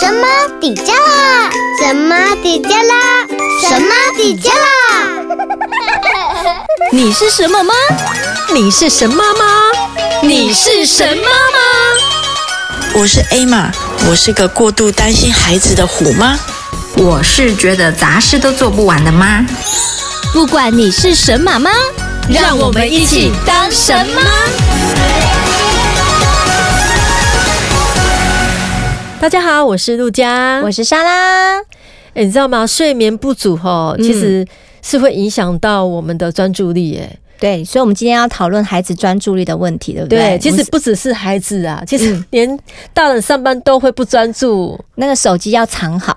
[0.00, 0.26] 神妈
[0.58, 1.50] 底加拉？
[1.78, 3.26] 神妈底加拉？
[3.60, 4.56] 神妈底加拉？
[6.90, 7.74] 你是什么妈？
[8.54, 9.44] 你是神妈吗？
[10.22, 11.28] 你是神妈吗？
[12.94, 13.70] 我是 A 玛，
[14.08, 16.38] 我是个过度担心孩子的虎妈。
[16.96, 19.44] 我是觉得杂事都做不完的妈。
[20.32, 21.70] 不管你是神妈吗，
[22.30, 25.49] 让我们一起当神妈。
[29.20, 31.58] 大家好，我是陆佳，我是莎拉。
[32.14, 32.66] 哎，你知道吗？
[32.66, 34.46] 睡眠不足哈，其实
[34.80, 36.98] 是会影响到我们的专注力。
[36.98, 40.18] 哎，对，所以，我们今天要讨论孩子专注力的问题，对不对？
[40.18, 42.58] 对，其实不只是孩子啊，其实连
[42.94, 46.14] 大人上班都会不专注，那个手机要藏好，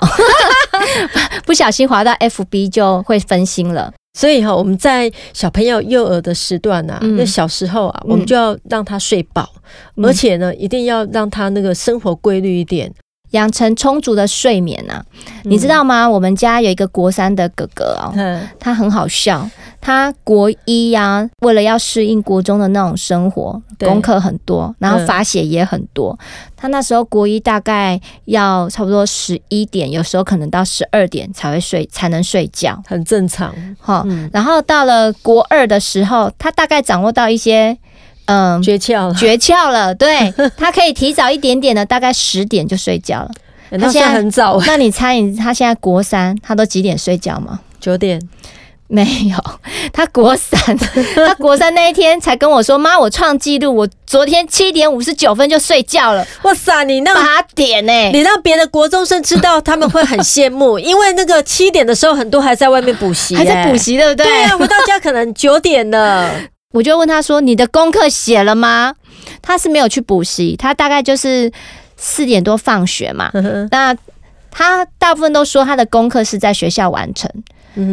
[1.46, 3.92] 不小心滑到 FB 就会分心了。
[4.14, 9.50] 所以哈，我们在小朋友幼儿的时段啊，那、嗯、小时候啊，我们就要让他睡饱，
[9.96, 12.94] 嗯、而且呢，一定要让他那个生活规律一点，
[13.32, 15.04] 养成充足的睡眠啊。
[15.26, 16.08] 嗯、你知道吗？
[16.08, 19.50] 我们家有一个国三的哥哥哦，嗯、他很好笑。
[19.84, 26.18] 他国一呀、啊，为了要适应国中的那种生活，功课很多，然后罚写也很多。
[26.22, 33.54] 嗯、他那时候国一大概要差不多十一点，有时候可能到十二点才会睡，才能睡觉，很正常。
[33.78, 37.78] 好，嗯、然后到了国二的时候，他大概掌握到一些
[38.28, 39.94] 嗯诀窍了，诀窍了。
[39.94, 43.32] 对， 他可以提早一点点的，大概十点就睡觉了。
[43.78, 47.60] 他现在很早，那你猜你他现在国三，他都几点睡觉吗？
[47.82, 48.22] 九点。
[48.94, 49.36] 没有，
[49.92, 50.78] 他国三，
[51.18, 57.92] 他国三那一天才跟我说：“妈，我创纪录，我昨天七点五十九分就睡觉了。”哇塞，你那八点呢？
[58.12, 64.28] 你让别的国中生知道，他们会很羡慕， 因为那个七点的时候，很多还在外面补习，还在补习，对不对？
[64.28, 66.30] 对啊，回到家可能九点了。
[66.74, 68.94] 我就问他说：“你的功课写了吗？”
[69.42, 71.52] 他是没有去补习，他大概就是
[71.98, 73.32] 四点多放学嘛。
[73.72, 73.96] 那
[74.52, 77.28] 他大部分都说他的功课是在学校完成。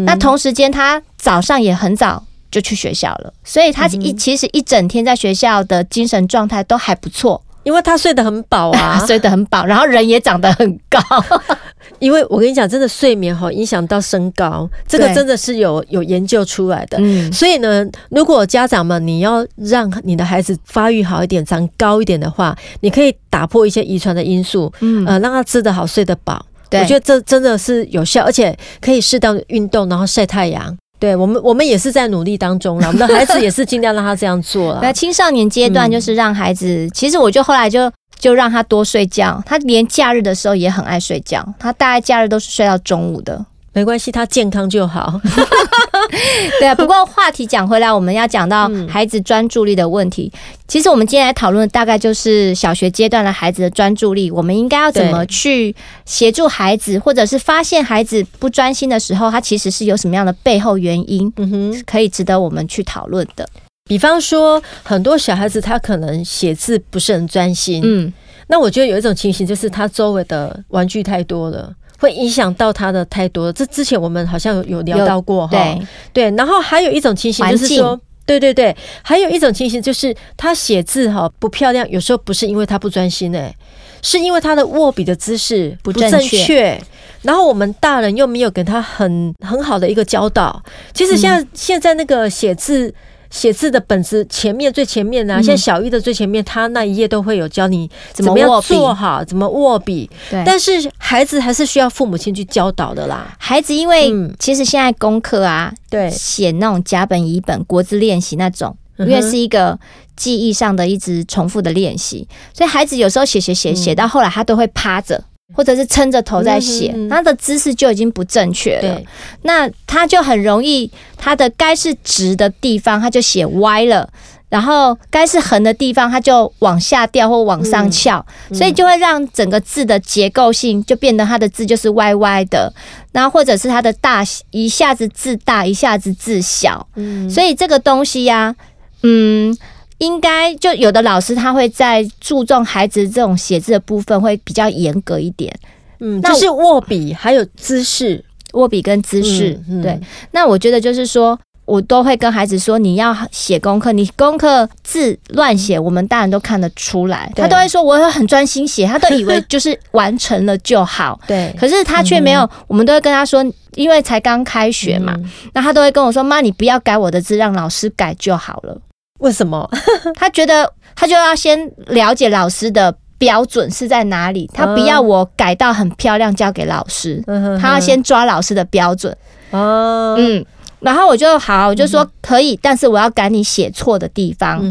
[0.04, 11.00] 那同时间，他早上也很早就去学校了，所以他一其实一整天在学校的精神状态都还不错，因为他睡得很饱啊， 睡得很饱，然后人也长得很高。
[11.98, 16.96] 因为我跟你讲，真的睡眠哈影响到身高，这个真的是有有研究出来的。
[17.00, 26.46] 嗯，所以呢，如果家长们你要让你的孩子发育好一点、长高一点的话，你可以打破一些遗传的因素，嗯，呃，让他吃得好、睡得饱。
[26.70, 30.74] 对我觉得这真的是有效，而且可以适当的运动，然后晒太阳。
[30.98, 32.86] 对我们，我们也是在努力当中了。
[32.86, 34.80] 我们的孩子 也是尽量让他这样做了。
[34.82, 39.42] 那青少年阶段就是让孩子，嗯、其实我就后来就就让他多睡觉。
[39.46, 43.42] 他连假日的时候也很爱睡觉，他大概假日都是睡到中午的。
[43.72, 45.20] 没关系，他健康就好。
[46.58, 50.30] 对啊，不过话题讲回来，我们要讲到孩子专注力的问题。
[50.34, 63.48] 嗯、其实我们今天来讨论的大概就是小学阶段的孩子的专注力，我们应该要怎么去协助孩子，或者是发现孩子不专心的时候，他其实是有什么样的背后原因，嗯哼，可以值得我们去讨论的。
[63.84, 68.12] 比方说，很多小孩子他可能写字不是很专心，嗯，
[68.48, 71.72] 那我觉得有一种情形就是他周围的玩具太多了。
[72.00, 75.86] 会影响到他的太多了，这之前我们好像有有聊到过哈，对。
[76.12, 78.00] 对，然后还有一种情形就是说，境。
[78.26, 83.54] 对对对，还有一种情形就是他写字哈不漂亮，有时候不是因为他不专心哎，
[84.02, 86.80] 是因为他的握笔的姿势不正确，
[87.22, 90.62] 然后我们大人又没有给他很很好的一个教导。
[90.94, 92.92] 其实现在、嗯、现在那个写字。
[93.30, 100.10] 写字的本子前面最前面呢、啊，像小一的最前面，他那一页都会有教你怎么样做好，怎么握笔。
[100.28, 103.34] 对，但是孩子还是需要父母亲去教导的啦。
[103.38, 109.78] 孩子因为其实现在功课啊，对，写那种甲本乙本国字练习那种，因为是一个
[110.16, 115.22] 记忆上的一直重复的练习，所以孩子有时候写写写写到后来，他都会趴着。
[115.52, 119.00] 或者是撑着头在写，嗯、哼他的姿势就已经不正确了。
[119.42, 124.08] 那他就很容易，他的该是直的地方他就写歪了，
[124.48, 132.72] 然后该是横的地方他就往下掉或往上翘，嗯、所以就会让整个字的结构性就变得他的字就是歪歪的，
[133.12, 138.56] 然后或者是他的大一下子字大，一下子字小，嗯、所以这个东西呀、啊，
[139.02, 139.56] 嗯。
[140.00, 145.54] 应该就有的老师他会在注重孩子这种写字的部分会比较严格一点，
[146.00, 148.24] 嗯，就是握笔还有姿势，
[148.54, 150.00] 握笔跟姿势，嗯嗯、对。
[150.32, 157.30] 那我觉得就是说，我都会跟孩子说，你要写功课，你功课字乱写，我们大人都看得出来。
[157.36, 161.54] 他都会说我会很专心写，他都以为就是完成了就好， 对。
[161.60, 163.44] 可是他却没有，嗯、我们都会跟他说，
[163.74, 168.80] 因为才刚开学嘛，嗯、那他都会跟我说，妈，你不要改我的字，让老师改就好了。
[169.20, 169.68] 为什么？
[170.16, 179.16] 他觉得他就要先了解老师的标准是在哪里，他不要我改到很漂亮交给老师，嗯他要先抓老师的标准。
[179.50, 180.44] 哦，嗯，
[180.80, 184.62] 然后我就好，我就说可以，但是我要改你写错的地方，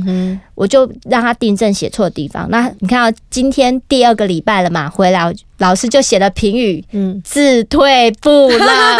[0.55, 2.47] 我就让他订正写错的地方。
[2.49, 8.97] 那你看到今天第二个礼拜了嘛，回来老师就写了评语，嗯，自退步了。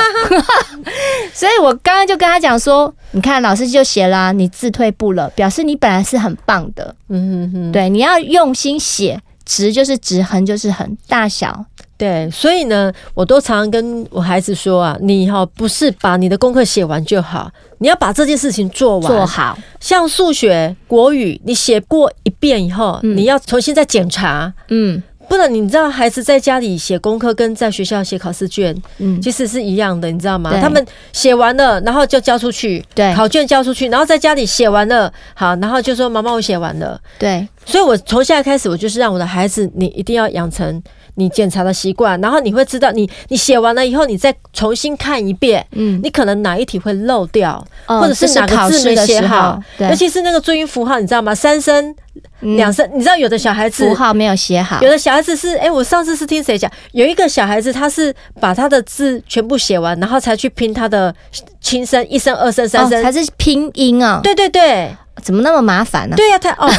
[1.34, 6.94] 所以我刚刚就跟他讲说，你看老师就写了，你自退步了，表示你本来是很棒的。
[7.10, 11.66] 嗯哼哼，对，你要用心写，直就是直，横就是横，大小。
[12.00, 19.56] 对，所以呢，我都常常跟我孩子说啊，你哈不是把你的功课写完就好，你要把这件事情做完做好。
[19.82, 24.52] 像数学、国语，你写过一遍以后，嗯、你要重新再检查。
[24.70, 25.04] 嗯。
[25.28, 30.52] 不然你知道孩子在家里写功课跟在学校写考试卷，嗯，其实是一样的，你知道吗？
[30.60, 37.48] 他们写完了，然后就交出去，对，考卷交出去，然后在家里写完了，好，然后就说妈妈我写完了，对。
[37.64, 40.82] 所以我从现在开始，我就是让我的孩子，你一定要养成
[41.20, 51.36] 你检查的习惯，然后你会知道你，你你写完了以后，你再重新看一遍，嗯，你可能哪一题会漏掉，或者是哪个字没写好，尤其是那个注音符号，你知道吗？
[51.36, 51.94] 三声。
[52.42, 61.14] 两声，你知道有的小孩子符号没有写好，有的小孩子是哎、欸，我上次是听谁讲，有一个小孩子他是把他的字全部写完，然后才去拼他的
[61.62, 64.20] 轻声一声、二声、三声，才是拼音啊。
[64.24, 64.90] 对对对，
[65.20, 66.16] 怎么那么麻烦呢？
[66.16, 66.70] 对呀、啊，他哦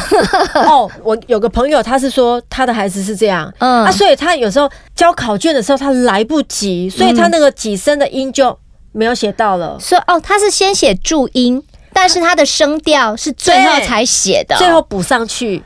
[0.67, 8.57] 哦，我有个朋友，他是说他的孩子是这样，嗯啊，所以他有时候交考卷的时候他来不及，所以他那个几声的音就
[8.91, 9.77] 没有写到了。
[9.79, 11.63] 所以哦，他是先写注音。
[11.93, 15.61] 但是他的声调是最后才写的，最后补上去。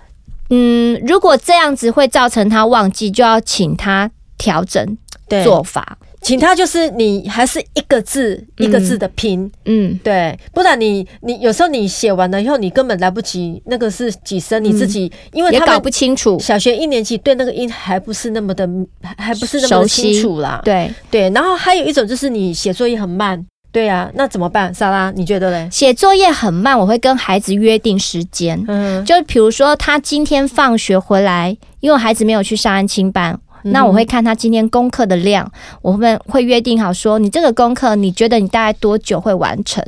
[0.50, 4.98] 嗯，如果这样子会造成他忘记，就要请他调整
[5.44, 6.00] 做法。
[6.25, 16.39] 请他就是你还是一个字一个字的拼，嗯，对，不然你你有时候你写完了以后，你根本来不及那个是几声，你自己因为他也搞不清楚。
[16.39, 18.68] 小学一年级对那个音还不是那么的
[19.18, 20.60] 还不是那么的清楚啦。
[20.66, 23.45] 对对，然后还有一种就是你写作业很慢。
[23.72, 24.74] 对呀、啊，那怎么办？
[24.74, 25.68] 莎拉，你觉得嘞？
[25.69, 28.63] 写作业很慢，我会跟孩子约定时间。
[28.69, 35.51] 嗯，就比如说他今天放学回来，因为孩子没有去上安亲班，嗯、那我会看他今天功课的量，
[35.81, 39.83] 我们会约定好说，你这个功课你觉得你大概多久会完成？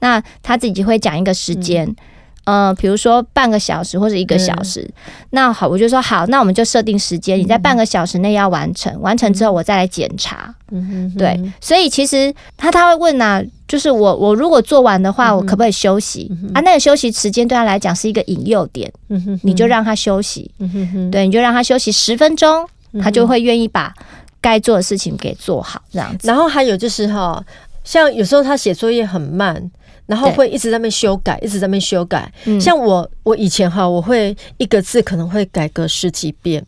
[0.00, 1.86] 那他自己会讲一个时间。
[1.86, 1.96] 嗯
[2.44, 4.92] 呃，比如说半个小时或者一个小时，嗯、
[5.30, 10.52] 那好，我就说好，那我们就设定时间，你在半个小时内要完成，嗯、完成之后我再来检查。
[10.72, 16.28] 嗯哼哼，对，所以其实他他会问呐、啊，就是我我如果做完的话，我可不可以休息？
[16.42, 20.50] 嗯、啊，那个休息时间对他来讲是一个引诱点，嗯、哼哼你就让他休息。
[20.58, 22.66] 嗯哼哼对，你就让他休息十分钟，
[23.02, 23.92] 他就会愿意把
[24.40, 26.26] 该做的事情给做好，这样子。
[26.26, 27.44] 然后还有就是哈，
[27.84, 29.70] 像有时候他写作业很慢。
[30.06, 32.28] 然后会一直在那边修改，一直在那边修改。
[32.44, 36.66] 嗯、像我，我以前哈，我会一个字可能会改个十几遍。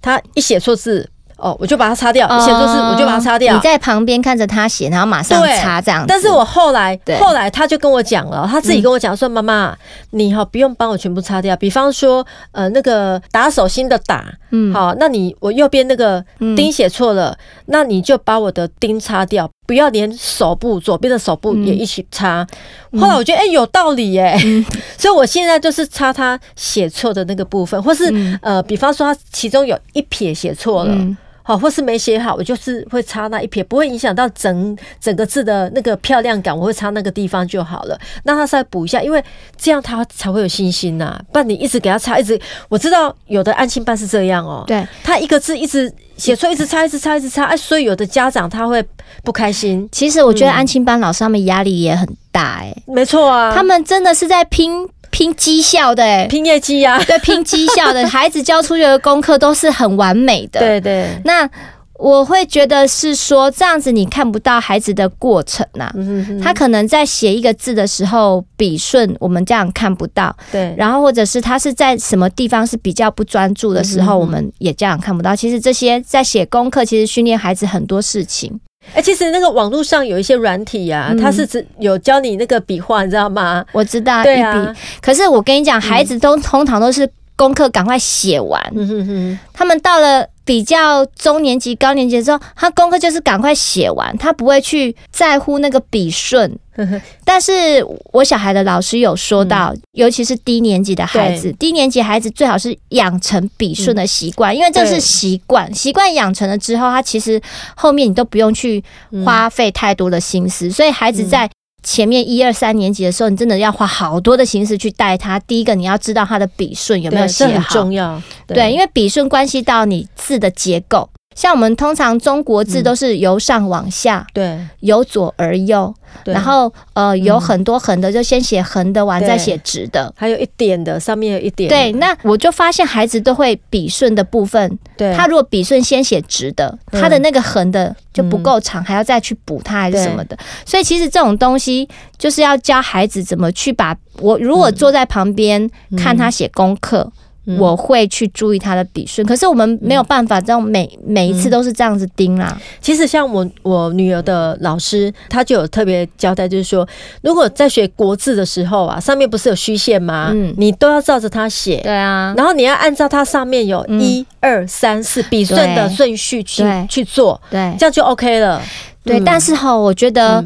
[0.00, 1.10] 他一写错字。
[1.36, 3.52] 哦，我就把它擦掉，写错字我就把它擦掉。
[3.52, 6.06] 你在旁边看着他写，然后马上擦这样子。
[6.08, 9.76] 但是我后来，后来他就跟我讲了，他自己跟我讲说：“妈妈，
[10.10, 11.54] 你哈不用帮我全部擦掉。
[11.56, 16.24] 比方说，呃，那个打手心的打，嗯，好，那你我右边那个
[16.56, 17.36] 丁写错了，
[17.66, 22.46] 那你就把我的丁擦掉，不要连手部左边的手部也一起擦。
[22.92, 24.38] 后来我觉得，哎，有道理耶。
[24.96, 30.96] 所以我现在就是擦他写错的那个部分，或是呃，比方说他其中有一撇写错了。”
[31.46, 36.56] 好，或是没写好，我就是会擦那一撇，不会影响到整整个字的那个漂亮感。
[36.58, 39.22] 我会擦那个地方就好了，那他再补一下，因为
[39.58, 41.20] 这样他才会有信心呐、啊。
[41.30, 42.40] 不然你一直给他擦，一直
[42.70, 48.82] 我知道有的安亲班是这样哦、喔，对，他一个字一直写错，一直擦，一直擦，一直擦，哎，所以有的家长他会
[49.22, 49.86] 不开心。
[49.92, 54.88] 其实我觉得安亲班老师他们压力也很大、欸，哎、嗯，没错啊，他们真的是在拼。
[55.14, 60.58] 拼绩效的、欸，拼业绩呀， 对，拼绩效的孩子交出去的功课都是很完美的。
[60.58, 61.48] 对对，那
[61.96, 65.92] 我会觉得是说这样子你看不到孩子的过程呐、啊。
[65.94, 70.36] 嗯，他可能在写一个字的时候笔顺，我们这样看不到。
[70.50, 75.36] 对，然后或者是他是在什么地方是比较不专注的时候，我们也这样看不到。
[75.36, 78.60] 其实这些在写功课，其实训练孩子很多事情。
[78.90, 83.64] 哎、欸，其实那个网络上有一些软体呀、啊，嗯、它是只有教你那个笔画，你知道吗？
[83.72, 84.74] 我知道，对啊。
[85.00, 90.28] 可是我跟你讲，孩子都通常都是功课赶快写完，嗯、哼哼他们到了。
[90.46, 96.58] 比较中年级、高年级的时候，他功课就是赶快写完，他不会去在乎那个笔顺。
[97.24, 107.40] 但是我小孩的老师有说到，嗯、尤其是低年级的孩子，低年级孩子最好是养成笔顺的习惯，嗯、因为这是习惯，习惯养成了之后，他其实
[107.74, 108.84] 后面你都不用去
[109.24, 111.48] 花费太多的心思，嗯、所以孩子在
[111.84, 115.38] 前面一二三年级的时候，你真的要花好多的心思去带他。
[115.40, 118.20] 第一个，你要知道他的笔顺有没有写好，很重要。
[118.46, 121.08] 对，对，因为笔顺关系到你字的结构。
[121.34, 125.92] 像我们通常中国字都是由上往下，对，由左而右，
[126.24, 131.68] 然后呃有很多横的就先写横的完再写直的，还有一点的上面有一点。
[131.68, 140.38] 对，那我就发现孩子都会笔顺的部分，对，他如果笔顺先写直的，他的那个横的就不够长，还要再去补它还是什么的。
[140.64, 147.10] 所以其实这种东西就是要教孩子怎么去把我如果坐在旁边看他写功课。
[147.58, 152.58] 我会去注意他的笔顺，可是我们没有办法这样每每一次都是这样子盯啦。
[152.80, 156.88] 其实像我我女儿的老师，他就有特别交代，就是说，
[157.22, 160.30] 如果在学国字的时候啊，上面不是有虚线吗？
[160.32, 161.80] 嗯，你都要照着它写。
[161.82, 168.62] 对啊，然后你要按照它上面有一二三四笔顺的顺序去去做，对，这样就 OK 了。
[169.04, 170.42] 对，但是哈，我觉得。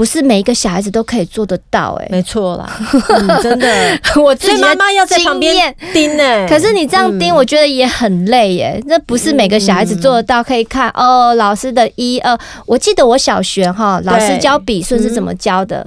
[0.00, 2.66] 不是每一个小孩子都可以做得到，欸，哎，没错啦，
[3.10, 3.68] 嗯，真的，
[4.18, 6.48] 我自己妈妈要在旁边盯呢。
[6.48, 8.82] 可是你这样盯，我觉得也很累耶。
[8.86, 12.34] 那不是每个小孩子做得到，可以看哦，老师的一二。
[12.64, 15.86] 我记得我小学哈，老师教笔顺是怎么教的？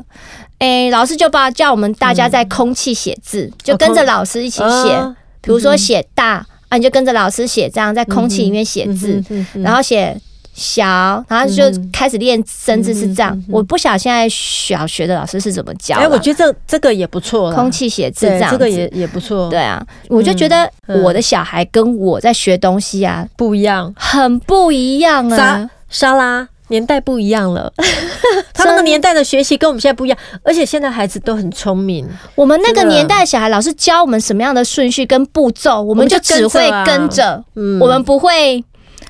[0.59, 4.95] 哎，老师就把叫我们大家在空气写字，就跟着老师一起写。
[5.41, 10.15] 比如说写大啊，你就跟着老师写，这样在空气里面写字，然后写。
[10.53, 10.85] 小，
[11.27, 13.43] 然后就开始练生字，是这样。
[13.49, 15.95] 我不晓得现在小学的老师是怎么教。
[15.97, 19.49] 哎，我觉得这这个也不错，空气写字这样，这个也也不错。
[19.49, 20.69] 对啊，我就觉得
[21.03, 25.69] 我的小孩跟我在学东西啊不一样，很不一样啊。
[25.89, 27.71] 沙拉年代不一样了，
[28.53, 32.07] 他们那个年代的学习跟我们现在不一样，而且现在孩子都很聪明。
[32.35, 37.43] 我们那个年代的小孩，老师教我们什么样的顺序跟步骤，我们就只会跟着，
[37.79, 38.63] 我们不会。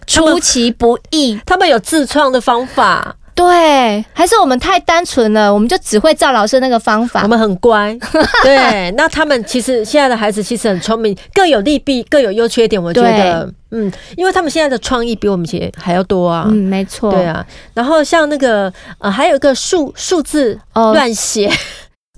[0.06, 7.24] 出其不意，他们有自创的方法，对，还是我们太单纯了，我们就只会照老师那个方法。
[7.24, 7.98] 我们很乖，
[8.44, 8.92] 对。
[8.92, 12.82] 那他们其实现在的孩子其实很聪明，各有利弊，各有优缺点。
[12.82, 16.46] 我觉得，嗯，因为他们现在的创意比我们以前还要多啊。
[16.48, 17.44] 嗯，没错，对啊。
[17.74, 21.48] 然后像那个呃，还有一个数数字乱写。
[21.48, 21.52] 哦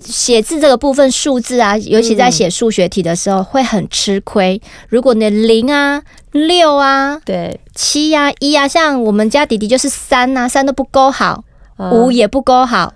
[0.04, 4.60] 写字这个部分，数字啊，尤其在写数学题的时候会很吃亏。
[4.90, 11.42] 如果你的零啊、六啊、对七呀、一啊，像我们家弟弟就是三啊，三都不勾好，
[11.78, 12.92] 五也不勾好。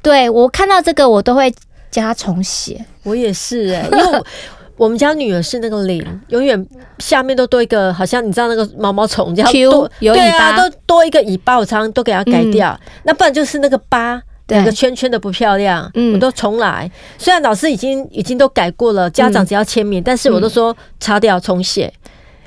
[0.00, 1.52] 对，我看到这个，我都会
[1.90, 2.86] 叫他重写。
[3.02, 4.22] 我也是哎、欸，因为
[4.78, 6.66] 我们家女儿是那个零，永远
[7.00, 12.80] 下面都多一个，好像你知道那个毛毛虫这样 Q 有尾巴，都多一个尾巴，我常常都给它改掉。
[13.02, 14.22] 那不然就是那个八。
[14.50, 16.90] 两个圈圈的不漂亮，嗯，我都重来。
[17.18, 21.92] 虽然老师已经已经都改过了，家长只要签名，但是我都说擦掉重写。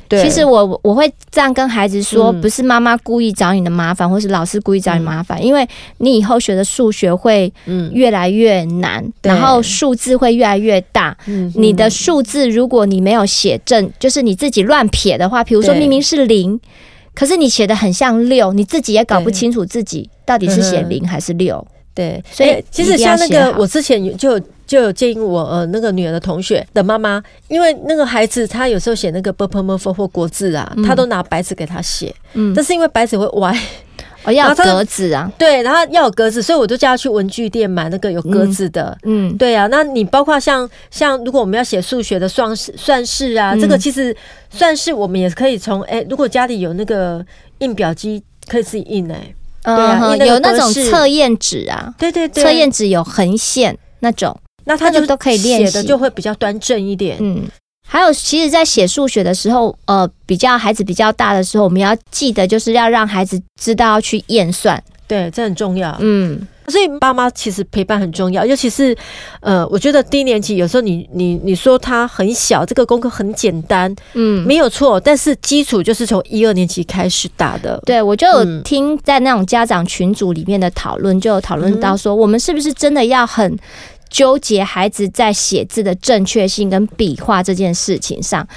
[0.10, 5.66] 对，其实我我会这样跟孩子说，不是妈妈故意找你的麻烦，或是老师故意找你麻烦，因为
[6.00, 7.52] 你以后学的数学会
[7.94, 11.18] 越来越难，然后数字会越来越大。
[11.56, 16.60] 你的数字如果你没有写正，就是你自己乱撇的话，比如说明明是零，
[17.16, 21.66] 可是你写的很像六，你自己也搞不清楚自己到底是写零还是六。
[21.96, 33.56] 对，所以其实像那个，我之前就有就有建议我呃那个女儿的同学的妈妈，因为那个孩子他有时候写那个 b p m f 或国字啊，他都拿白纸给他写，嗯，但是因为白纸会歪，
[34.24, 44.16] 哦要格子啊，对，然后要有格子，所以我就叫他去文具店买那个有格子的，嗯，对啊，那你包括像像如果我们要写数学的算式算式啊，这个其实
[44.50, 47.24] 算式我们也可以从哎，如果家里有那个
[47.60, 49.36] 印表机，可以自己印哎。
[49.64, 57.18] 嗯，啊、有那种测验纸啊，对对对，测验纸有横线那种，那他就都可以练习的，就会比较端正一点。
[57.20, 57.44] 嗯，
[57.88, 65.96] 还有，其实，在写数学的时候，呃，比较孩子比较大的时候，我们要记得，就是要让孩子知道要去验算，对，这很重要。
[66.00, 66.48] 嗯。
[66.68, 68.96] 所以爸妈其实陪伴很重要，尤其是，
[69.42, 77.82] 呃，我觉得低年级有时候你你你说他很小，这个功课很简单，嗯，没有错，但是基础就是从一二年级开始打的。
[77.86, 83.58] 对，我就有听在那种家长群组里面的讨论，就有讨论到说，我们是不是真的要很
[84.10, 88.48] 纠结孩子在写字的正确性跟笔画这件事情上，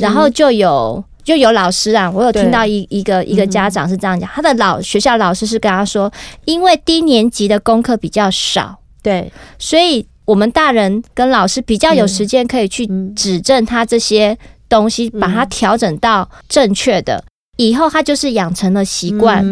[0.00, 1.04] 然后就有。
[1.24, 6.12] 就有老师啊，我有听到一一个一个家长是这样讲，他的老学校老师是跟他说，
[6.44, 14.36] 因为低年级的功课比较少，对，所以我们大人跟老师比较有时间可以去指正他这些
[14.68, 17.22] 东西，把它调整到正确的，
[17.56, 19.44] 以后他就是养成了习惯，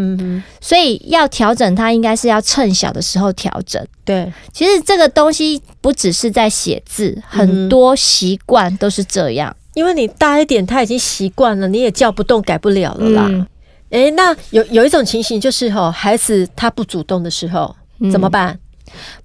[0.61, 3.85] 所以要调整他应该是要趁小的时候调整。
[4.05, 9.55] 对，其实这个东西不只是在写字，很多习惯都是这样。
[9.75, 13.23] 因为你大一点，他已经习惯了，你也叫不动，改不了了啦。
[13.23, 13.47] 哎、嗯
[13.91, 18.59] 欸，那有有一种情形就是，吼，孩子他不主动的时候、嗯、怎么办？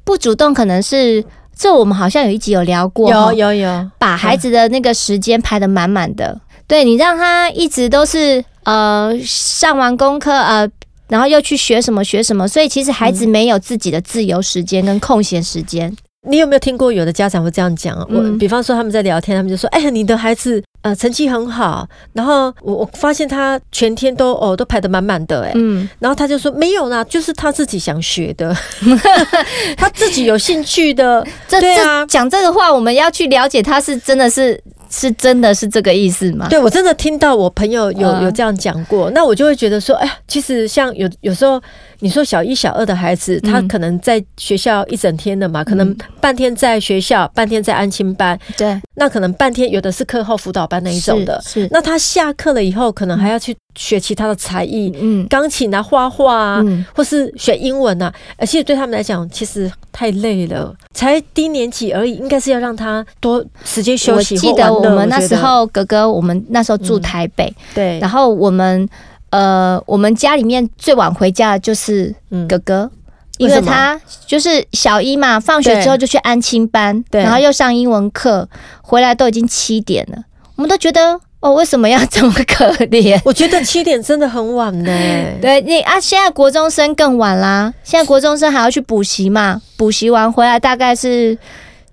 [0.04, 1.24] 不主动可能是
[1.56, 6.40] 这我们好像有一集有聊过，有有有，把孩子的那个时间排得满满的。
[6.68, 10.68] 对，你让他一直都是呃上完功课呃，
[11.08, 15.96] 然后又去学什么学什么，所以其实孩子没有自己的自由时间跟空闲时间。
[16.26, 17.96] 嗯你有没有听过有的家长会这样讲？
[18.10, 28.56] 我比方说他们在聊天，他们就说：“哎呀，你的孩子呃成绩很好，然后我我发现他全天都哦都排得满满的，哎，嗯，然后他就说没有啦，就是他自己想学的，
[29.78, 34.60] 他自己有兴趣的，对啊，讲这个话我们要去了解他是真的是。”
[34.96, 36.48] 是真的是这个意思吗？
[36.50, 41.62] 对，我真的听到我朋友有有这样讲过，那我就会觉得说，哎呀，其实像有有时候
[42.00, 64.36] 你说小一、小二的孩子，他可能在学校一整天的嘛，可能半天在学校，半天在安亲班，对，那可能半天有的是课后辅导班那一种的，是，那他下课了以后，可能还要去学其他的才艺，嗯，钢琴啊、画画啊，或是学英文啊，而且对他们来讲，其实太累了，才低年级而已，应该是要让他多时间休息。
[64.36, 68.88] 我记得我们那时候哥哥，我们那时候住台北，对，然后我们
[69.32, 72.16] 呃，我们家里面最晚回家的就是
[72.48, 72.90] 哥哥，
[73.38, 78.48] 因为他就是小一嘛，放学之后就去安亲班，然后又上英文课，
[78.82, 80.24] 回来都已经七点了，
[80.56, 81.20] 我们都觉得。
[81.42, 83.22] 哦，为什么要这么可怜？
[83.24, 84.92] 我觉得七点真的很晚呢。
[85.40, 87.72] 对你啊，现在国中生更晚啦。
[87.84, 89.62] 现在国中生还要去补习嘛？
[89.78, 91.38] 补习完回来大概是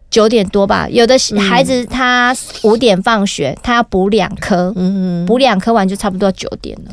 [0.09, 0.89] 九点多吧。
[0.89, 1.19] 有的
[1.51, 6.93] 孩子他五点放学，他要补两科，嗯，补两科完就差不多九点了。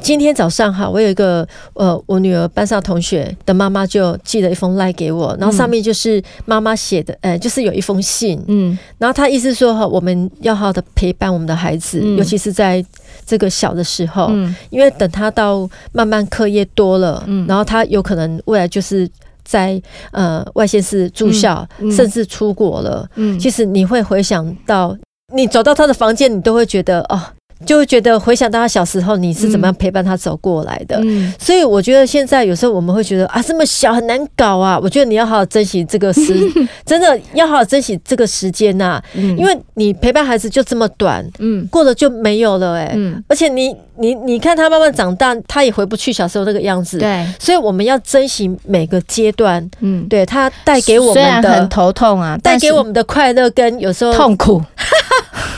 [0.00, 12.84] 今天早上哈，我有一个呃，我女儿班上同学的妈妈就寄了一封来给我，然后上面就是妈妈写的，呃，就是有一封信，嗯，然后她意思说哈，我们要好好的陪伴我们的孩子，尤其是在
[13.24, 14.54] 这个小的时候，嗯。
[14.70, 19.08] 因为等他到慢慢课业多了，嗯，然后他有可能未来就是
[19.44, 19.80] 在
[20.12, 24.96] 呃外县市住校，甚至出国了，嗯，其实你会回想到
[25.34, 27.20] 你走到他的房间，你都会觉得哦。
[27.66, 30.98] 就会觉得回想到他小时候，你是怎么样陪伴他走过来的。
[31.02, 34.78] 嗯，所以我觉得现在有时候我们会觉得啊，这么小很难搞啊。
[34.82, 36.34] 我觉得你要好好珍惜这个时，
[36.86, 39.02] 真的要好好珍惜这个时间呐。
[39.14, 42.92] 嗯，因为你陪伴孩子就这么短，嗯，过了就没有了哎。
[42.94, 46.98] 嗯，而且你你你看他慢慢长大，他也回不去小时候那个样子。
[46.98, 49.68] 对，所以我们要珍惜每个阶段。
[49.80, 54.62] 嗯，对他带给我们的很头痛啊，带给我们的快乐跟有时候痛苦。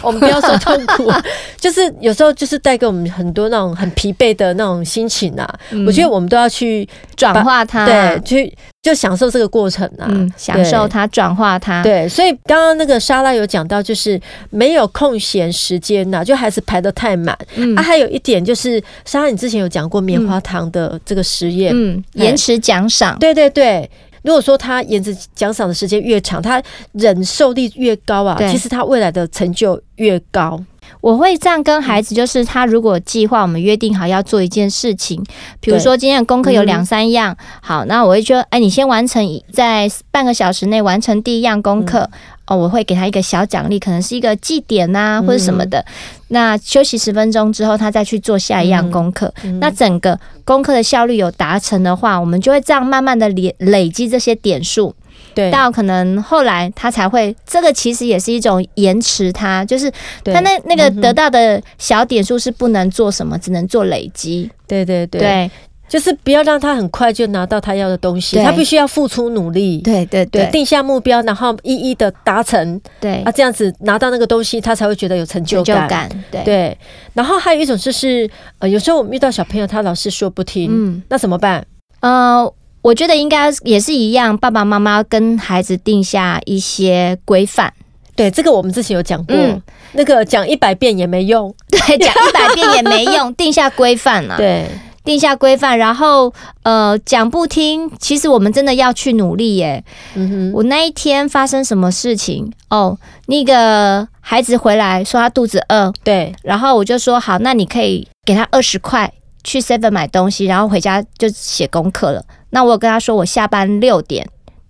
[0.06, 1.10] 我们不要说痛苦，
[1.58, 5.48] 就是有时候就是带给我们很多那种很疲惫的那种心情啊。
[5.70, 11.82] 嗯、我觉得我们都要去转化它，对，去就享受这个过程啊，嗯、享受它，转化它。
[11.82, 17.36] 对，所以刚刚那个莎拉有讲到，就是没有空闲时间呐、啊，就孩子排的太满。
[17.54, 23.88] 嗯、啊，还有一点就是，莎拉你之前有讲过棉花糖的这个实验，嗯，延迟奖赏，对对对。
[24.22, 30.62] 如果说他延迟奖赏的时间越长，他忍受力越高啊，其实他未来的成就越高。
[31.00, 35.24] 我会这样跟孩子，就是他如果计划我们约定好要做一件事情，
[35.60, 42.10] 比如说今天的功课有两三样，好，那我会说，哎，你先完成，在半个小时内完成第一样功课。
[42.44, 45.78] 哦，我会给他一个小奖励，可能是一个记点呐、啊，或者什么的。
[45.78, 45.86] 嗯、
[46.28, 49.32] 那休息十分钟之后，他再去做下一样功课。
[49.44, 54.92] 嗯嗯、那整个功课的效率有达成的话，我们就会这样慢慢的累累积这些点数。
[55.34, 59.90] 对，到可能后来他才会，这个其实也是一种延迟，他就是
[60.24, 64.50] 他那那个得到的小点数是不能做什么，只能做累积。
[64.66, 65.20] 对对对。
[65.20, 65.50] 对
[65.88, 69.76] 就是不要让他很快就拿到他要的东西，他必须要付出努力。
[69.82, 72.80] 对对对，定下目标，然后一一的达成。
[72.98, 76.08] 对啊，这样子拿到那个东西，他才会觉得有成就感。
[76.30, 76.78] 对对，
[77.12, 78.26] 然后还有一种就是，
[78.58, 81.62] 呃，有时候我们遇到小朋友，他老是说不听，嗯，那怎么办？
[82.00, 82.50] 呃，
[82.82, 87.72] 我觉得应该也是一样，爸爸妈妈跟孩子定下一些规范。
[88.14, 94.36] 对，这个我们之前有讲过，嗯、那个讲一百遍也没用，对，讲一百遍也没用，定下规范了。
[94.38, 94.68] 对。
[95.04, 99.82] 定下规范，然后呃讲不听，其实我们真的要去努力耶。
[100.14, 102.52] 嗯哼，我那一天发生什么事情？
[102.70, 112.24] 哦，那个孩子回来说他肚子饿，对，然后我就说好，那你可以给他二十块去 Seven 买东西，然后回家就写功课了。
[112.52, 114.26] 那我有跟他说我下班六点，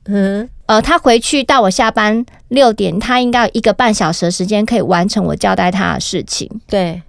[0.07, 6.51] 嗯，呃，他回去到我下班六点，他应该有一个半小时的时间可以完成我交代他的事情。
[6.67, 7.03] 对，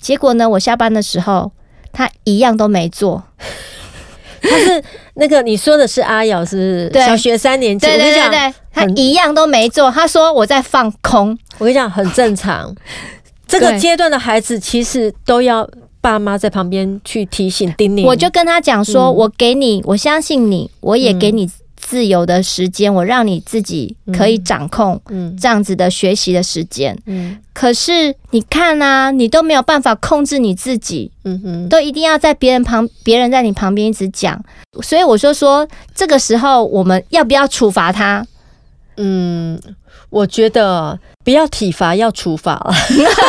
[0.00, 1.52] 结果呢，我下班的时候。
[1.92, 3.22] 他一样都没做，
[4.42, 7.86] 他是那个你说的是阿瑶，是小学三年级。
[7.86, 9.90] 对对对对，他一样都没做。
[9.90, 12.76] 他说我在放空，我跟你讲很正常。
[13.48, 15.66] 这个阶段的孩子其实都要
[16.06, 18.06] 爸妈在旁边去提醒叮咛。
[18.06, 25.00] 我就跟他讲说，我给你，我相信你，我也给你自由的时间，我让你自己可以掌控
[25.36, 26.96] 这样子的学习的时间。
[27.06, 34.40] 嗯，可是你看啊，你都没有办法控制你自己，嗯哼，都一定要在别人旁，别人在你旁边一直讲，
[34.82, 38.24] 所以我就说，这个时候我们要不要处罚他？
[38.96, 39.60] 嗯。
[40.08, 42.72] 我觉得不要体罚，要处罚了。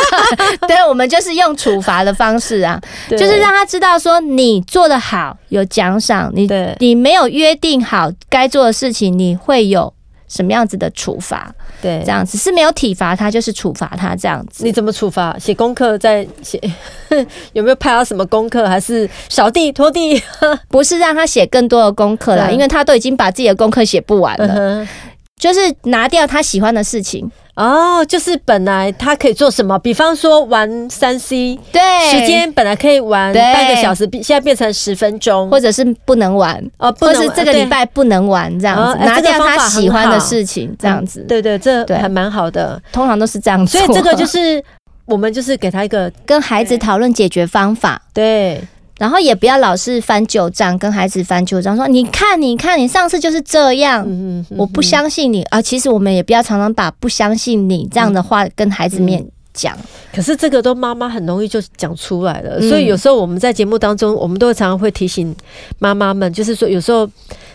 [0.68, 2.80] 对，我们就是用处罚的方式啊，
[3.10, 9.92] 就是让他知道说你做的好有奖赏，你你没有约定好该做的事情，你会有
[10.28, 11.52] 什么样子的处罚？
[11.82, 14.64] 对，这样子是没有体罚他，就是处罚他这样子。
[14.64, 15.36] 你怎么处罚？
[15.36, 16.60] 写功课在写，
[17.52, 18.68] 有没有派他什么功课？
[18.68, 20.22] 还是扫地拖地？
[20.70, 24.86] 不是让他写更多的功课啦，因为他都已经把自己的功课写不完了。
[25.36, 44.62] 就是拿掉他喜欢的事情哦，就是本来他可以做什么，比方说玩三 C，对，时间本来可以玩半个小时，现在变成十分钟，或者是不能玩哦，或是这个礼拜不能玩这样子，拿掉他喜欢的事情这样子，对对，这还蛮好的，通常都是这样子，所以这个就是
[45.06, 48.62] 我们就是给他一个跟孩子讨论解决方法，对。
[48.98, 54.04] 然后也不要老是翻旧账，跟孩子翻旧账，说你看，你看，你上次就是这样，
[54.50, 55.62] 我不相信你啊。
[55.62, 59.72] 其实我们也不要常常把不相信你这样的话跟孩子面讲。
[59.76, 59.84] 嗯、
[60.16, 65.32] 可是这个都妈妈很容易就讲出来了，嗯、所以有时候我们在节目当中，我们都会常常会提醒
[65.78, 67.08] 妈妈们，就是说有时候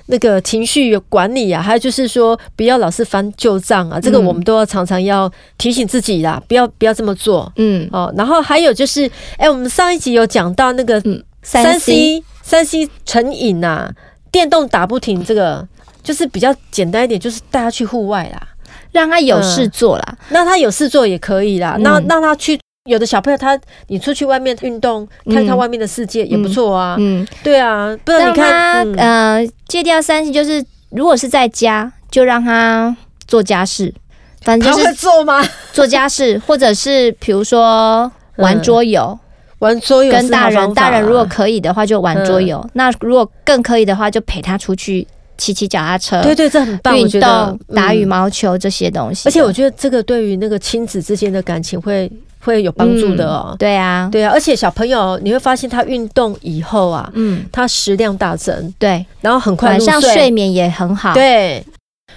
[0.06, 7.52] 那个情绪管理啊，还有就是说不要老是翻旧账啊，这个我们都要常常要提醒自己啦，不要不要这么做。
[7.58, 11.04] 嗯哦，然后还有就是，哎，我们上一集有讲到那个。
[11.44, 13.92] 嗯三 C 三 C 成瘾呐，
[14.32, 15.68] 电动打不停，这个
[16.02, 18.48] 就是比较简单一点，就是带他去户外啦，
[18.92, 20.18] 让他有事做啦。
[20.30, 21.76] 那他有事做也可以啦。
[21.80, 26.96] 那让他去，有的小朋友他你出去外面运动，看看外面的世界也不错啊。
[26.98, 32.96] 嗯，对啊，不然你看，呃，戒掉三 C 就是，如果是在家，就让他
[33.28, 33.94] 做家事，
[34.42, 35.44] 反正就是做吗？
[35.72, 39.20] 做家事，或者是比如说玩桌游。
[39.64, 42.60] 玩桌游跟大人，大人如果可以的话就玩桌游。
[42.66, 46.22] 嗯、那如果更可以的话，就陪他出去骑骑脚踏车。
[46.22, 46.98] 对对，这很棒。
[46.98, 49.28] 运动、打羽毛球这些东西。
[49.28, 53.48] 而且我觉得这个对于那个亲子之间的感情会会有帮助的哦。
[53.52, 54.32] 嗯、对啊，对啊。
[54.32, 61.66] 而且小朋友你会发现他运动以后啊，嗯，他食量大增，对，然后很快晚上睡眠也很好，对。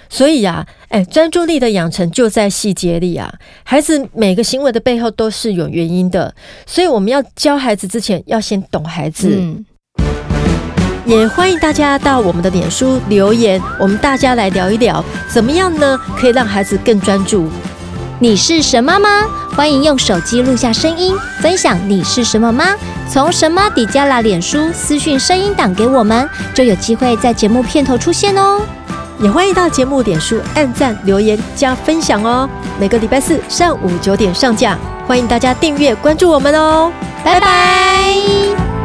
[0.09, 3.31] 所以呀，哎，专注力的养成就在细节里啊！
[3.63, 6.33] 孩子每个行为的背后都是有原因的，
[6.65, 9.29] 所以我们要教孩子之前，要先懂孩子。
[9.37, 9.65] 嗯，
[11.05, 15.99] 也欢迎大家到我们的脸书留言，我们大家来聊一聊，怎么样呢？
[16.17, 17.49] 可以让孩子更专注。
[18.19, 19.25] 你是什么吗？
[19.55, 22.75] 欢迎用手机录下声音，分享你是什么吗？
[23.11, 28.61] 从什么底加拉脸书私讯声音档给我们，就有机会在节目片头出现哦。
[29.19, 32.47] 也欢迎到节目点数按赞、留言、加分享哦！
[32.79, 34.77] 每个礼拜四上午九点上架，
[35.07, 36.91] 欢迎大家订阅关注我们哦！
[37.23, 38.76] 拜拜。